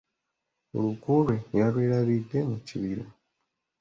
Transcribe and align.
Oluku 0.75 1.11
lwe 1.25 1.37
yalwelabidde 1.59 2.39
mu 2.49 2.57
kibiira. 2.67 3.05